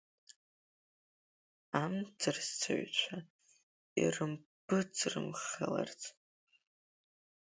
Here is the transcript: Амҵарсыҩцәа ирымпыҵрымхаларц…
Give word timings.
Амҵарсыҩцәа 1.83 3.17
ирымпыҵрымхаларц… 4.01 6.01